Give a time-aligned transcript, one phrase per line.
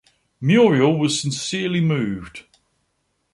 [0.41, 2.45] Muriel was sincerely moved.